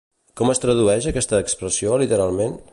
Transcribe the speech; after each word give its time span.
Com 0.39 0.51
es 0.53 0.61
tradueix 0.63 1.07
aquesta 1.11 1.43
expressió 1.45 2.03
literalment? 2.05 2.61